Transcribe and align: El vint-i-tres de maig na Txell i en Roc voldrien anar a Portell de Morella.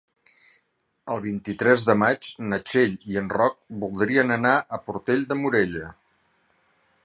El 1.15 1.19
vint-i-tres 1.25 1.83
de 1.89 1.95
maig 2.03 2.31
na 2.47 2.59
Txell 2.71 2.97
i 3.13 3.19
en 3.23 3.29
Roc 3.35 3.61
voldrien 3.85 4.37
anar 4.39 4.57
a 4.79 4.83
Portell 4.89 5.25
de 5.35 5.41
Morella. 5.45 5.95